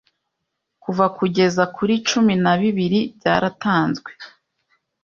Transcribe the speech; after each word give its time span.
kuva 0.83 1.05
kugeza 1.17 1.63
kuri 1.75 1.93
cumi 2.09 2.33
na 2.43 2.53
bibiri 2.61 2.99
byaratanzwe 3.17 4.11